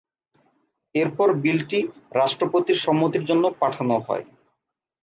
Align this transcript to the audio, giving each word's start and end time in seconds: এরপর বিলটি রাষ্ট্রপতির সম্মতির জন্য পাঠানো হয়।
এরপর 0.95 1.27
বিলটি 1.43 1.79
রাষ্ট্রপতির 2.13 2.77
সম্মতির 2.77 3.23
জন্য 3.25 3.43
পাঠানো 3.61 3.95
হয়। 3.99 4.25